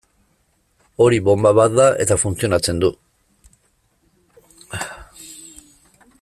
Hori 1.03 1.19
bonba 1.27 1.51
bat 1.59 1.75
da, 1.81 1.85
eta 2.05 2.17
funtzionatzen 2.21 2.81
du. 2.85 2.91